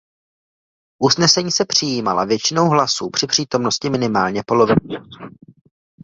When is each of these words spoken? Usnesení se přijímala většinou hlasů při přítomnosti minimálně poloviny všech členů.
Usnesení 1.01 1.51
se 1.51 1.65
přijímala 1.65 2.25
většinou 2.25 2.69
hlasů 2.69 3.09
při 3.09 3.27
přítomnosti 3.27 3.89
minimálně 3.89 4.41
poloviny 4.45 4.75
všech 4.89 5.03
členů. 5.17 5.35